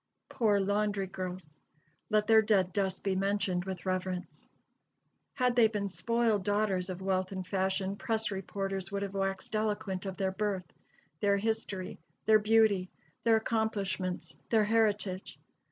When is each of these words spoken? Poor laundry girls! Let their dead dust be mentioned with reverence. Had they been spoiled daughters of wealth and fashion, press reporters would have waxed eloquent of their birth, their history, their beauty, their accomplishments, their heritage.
Poor 0.29 0.59
laundry 0.59 1.05
girls! 1.05 1.59
Let 2.09 2.25
their 2.25 2.41
dead 2.41 2.73
dust 2.73 3.03
be 3.03 3.15
mentioned 3.15 3.65
with 3.65 3.85
reverence. 3.85 4.49
Had 5.35 5.55
they 5.55 5.67
been 5.67 5.89
spoiled 5.89 6.43
daughters 6.43 6.89
of 6.89 7.03
wealth 7.03 7.31
and 7.31 7.45
fashion, 7.45 7.95
press 7.95 8.31
reporters 8.31 8.91
would 8.91 9.03
have 9.03 9.13
waxed 9.13 9.55
eloquent 9.55 10.07
of 10.07 10.17
their 10.17 10.31
birth, 10.31 10.65
their 11.19 11.37
history, 11.37 11.99
their 12.25 12.39
beauty, 12.39 12.89
their 13.25 13.35
accomplishments, 13.35 14.41
their 14.49 14.63
heritage. 14.63 15.37